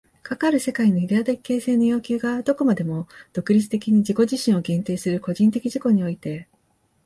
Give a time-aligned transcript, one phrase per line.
[0.23, 6.47] かかる世界のイデヤ的形成の要求がどこまでも独立的に自己自身を限定する個人的自己において、